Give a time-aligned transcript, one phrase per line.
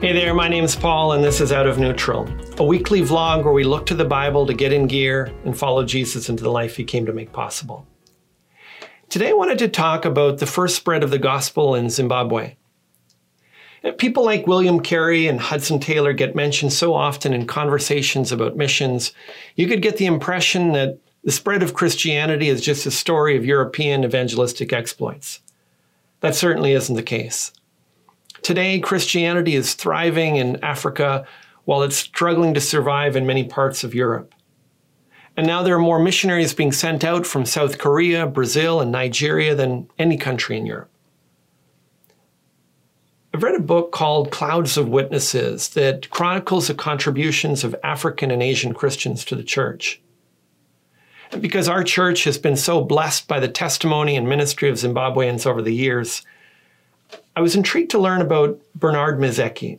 [0.00, 2.26] Hey there, my name is Paul, and this is Out of Neutral,
[2.56, 5.84] a weekly vlog where we look to the Bible to get in gear and follow
[5.84, 7.86] Jesus into the life he came to make possible.
[9.10, 12.56] Today, I wanted to talk about the first spread of the gospel in Zimbabwe.
[13.98, 19.12] People like William Carey and Hudson Taylor get mentioned so often in conversations about missions,
[19.54, 23.44] you could get the impression that the spread of Christianity is just a story of
[23.44, 25.40] European evangelistic exploits.
[26.20, 27.52] That certainly isn't the case.
[28.42, 31.26] Today, Christianity is thriving in Africa
[31.64, 34.34] while it's struggling to survive in many parts of Europe.
[35.36, 39.54] And now there are more missionaries being sent out from South Korea, Brazil, and Nigeria
[39.54, 40.90] than any country in Europe.
[43.32, 48.42] I've read a book called Clouds of Witnesses that chronicles the contributions of African and
[48.42, 50.02] Asian Christians to the church.
[51.30, 55.46] And because our church has been so blessed by the testimony and ministry of Zimbabweans
[55.46, 56.22] over the years,
[57.36, 59.78] I was intrigued to learn about Bernard Mizeki,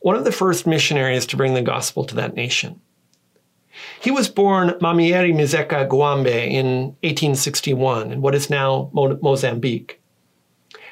[0.00, 2.80] one of the first missionaries to bring the gospel to that nation.
[4.00, 10.00] He was born Mamieri Mizeka Gwambe in 1861 in what is now Mo- Mozambique.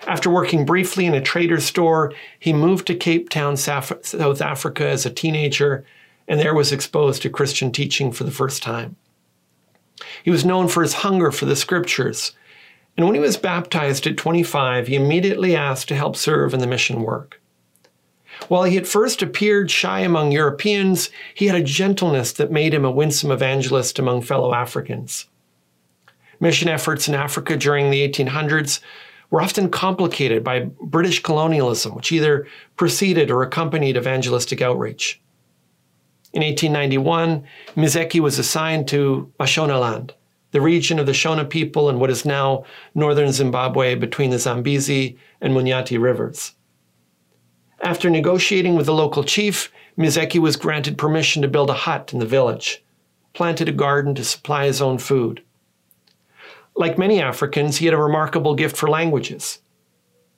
[0.06, 5.04] After working briefly in a trader's store, he moved to Cape Town, South Africa as
[5.04, 5.84] a teenager,
[6.28, 8.96] and there was exposed to Christian teaching for the first time.
[10.22, 12.32] He was known for his hunger for the scriptures
[12.96, 16.66] and when he was baptized at 25, he immediately asked to help serve in the
[16.66, 17.40] mission work.
[18.48, 22.84] While he at first appeared shy among Europeans, he had a gentleness that made him
[22.84, 25.26] a winsome evangelist among fellow Africans.
[26.38, 28.80] Mission efforts in Africa during the 1800s
[29.30, 35.20] were often complicated by British colonialism, which either preceded or accompanied evangelistic outreach.
[36.32, 37.44] In 1891,
[37.74, 40.10] Mizeki was assigned to Mashonaland,
[40.56, 45.18] the region of the Shona people and what is now northern Zimbabwe between the Zambezi
[45.42, 46.54] and Munyati rivers.
[47.82, 52.20] After negotiating with the local chief, Mizeki was granted permission to build a hut in
[52.20, 52.82] the village,
[53.34, 55.42] planted a garden to supply his own food.
[56.74, 59.58] Like many Africans, he had a remarkable gift for languages.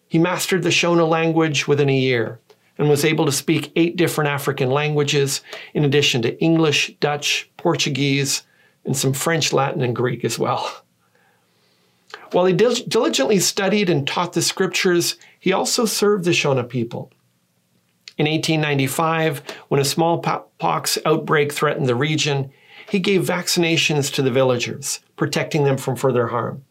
[0.08, 2.40] He mastered the Shona language within a year
[2.76, 5.42] and was able to speak eight different African languages
[5.74, 8.42] in addition to English, Dutch, Portuguese,
[8.88, 10.82] and some French, Latin, and Greek as well.
[12.32, 17.12] While he diligently studied and taught the scriptures, he also served the Shona people.
[18.16, 22.50] In 1895, when a smallpox outbreak threatened the region,
[22.88, 26.64] he gave vaccinations to the villagers, protecting them from further harm.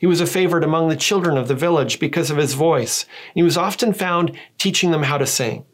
[0.00, 3.04] He was a favorite among the children of the village because of his voice.
[3.04, 5.64] and He was often found teaching them how to sing.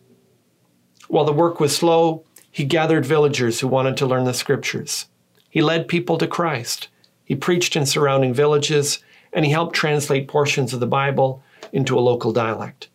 [1.09, 5.07] While the work was slow, he gathered villagers who wanted to learn the scriptures.
[5.49, 6.89] He led people to Christ.
[7.25, 9.01] He preached in surrounding villages,
[9.33, 11.43] and he helped translate portions of the Bible
[11.73, 12.89] into a local dialect.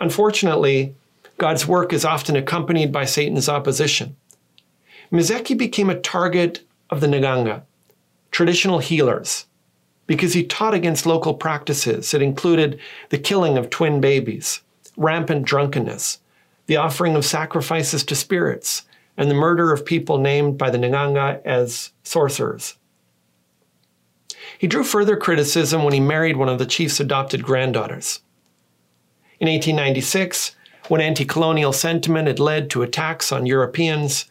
[0.00, 0.94] Unfortunately,
[1.38, 4.16] God's work is often accompanied by Satan's opposition.
[5.12, 7.62] Mizeki became a target of the Nganga,
[8.30, 9.46] traditional healers,
[10.06, 12.78] because he taught against local practices that included
[13.10, 14.60] the killing of twin babies,
[14.96, 16.18] rampant drunkenness,
[16.66, 18.82] the offering of sacrifices to spirits,
[19.20, 22.78] and the murder of people named by the Nganga as sorcerers.
[24.58, 28.22] He drew further criticism when he married one of the chief's adopted granddaughters.
[29.38, 30.56] In 1896,
[30.88, 34.24] when anti colonial sentiment had led to attacks on Europeans,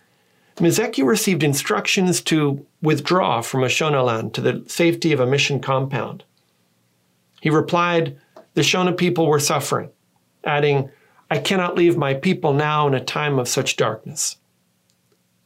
[0.55, 6.23] Mizeki received instructions to withdraw from Mashonaland to the safety of a mission compound.
[7.41, 8.17] He replied,
[8.55, 9.91] The Shona people were suffering,
[10.43, 10.89] adding,
[11.29, 14.37] I cannot leave my people now in a time of such darkness.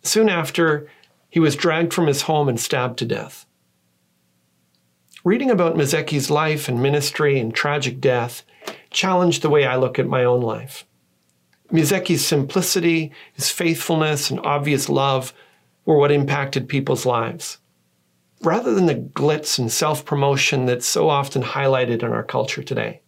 [0.03, 0.89] Soon after,
[1.29, 3.45] he was dragged from his home and stabbed to death.
[5.23, 8.43] Reading about Mizeki's life and ministry and tragic death
[8.89, 10.85] challenged the way I look at my own life.
[11.71, 15.33] Mizeki's simplicity, his faithfulness, and obvious love
[15.85, 17.57] were what impacted people's lives,
[18.41, 23.01] rather than the glitz and self promotion that's so often highlighted in our culture today.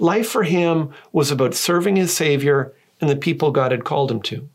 [0.00, 4.20] Life for him was about serving his Savior and the people God had called him
[4.22, 4.50] to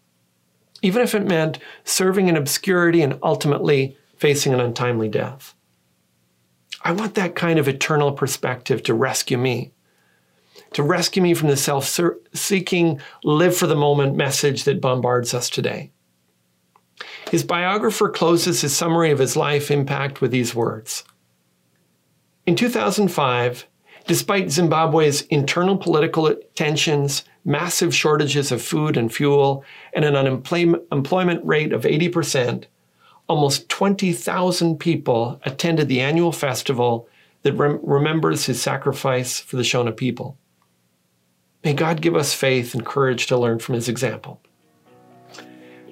[0.82, 5.54] even if it meant serving in obscurity and ultimately facing an untimely death.
[6.82, 9.74] I want that kind of eternal perspective to rescue me,
[10.74, 12.00] to rescue me from the self
[12.34, 15.92] seeking, live for the moment message that bombards us today.
[17.30, 21.04] His biographer closes his summary of his life impact with these words
[22.46, 23.68] In 2005,
[24.06, 29.64] despite Zimbabwe's internal political tensions massive shortages of food and fuel,
[29.94, 32.66] and an unemployment rate of 80%,
[33.28, 37.08] almost 20,000 people attended the annual festival
[37.44, 40.38] that rem- remembers his sacrifice for the Shona people.
[41.64, 44.42] May God give us faith and courage to learn from his example.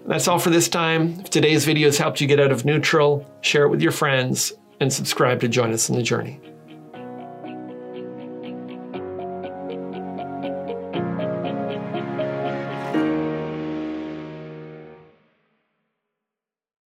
[0.05, 1.19] That's all for this time.
[1.21, 4.53] If today's video has helped you get out of neutral, share it with your friends
[4.79, 6.39] and subscribe to join us in the journey.